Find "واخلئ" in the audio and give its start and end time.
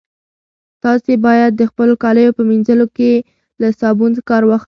4.45-4.59